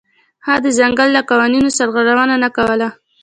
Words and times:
هغه 0.45 0.59
د 0.65 0.67
ځنګل 0.77 1.09
له 1.15 1.21
قوانینو 1.29 1.75
سرغړونه 1.77 2.35
نه 2.43 2.49
کوله. 2.55 2.87